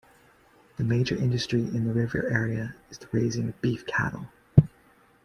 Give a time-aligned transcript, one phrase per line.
[0.77, 4.29] The major industry in the river area is the raising of beef cattle.